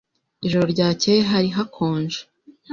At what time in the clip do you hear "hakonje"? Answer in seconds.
1.57-2.19